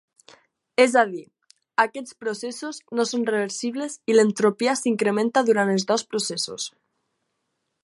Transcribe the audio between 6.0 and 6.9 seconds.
processos.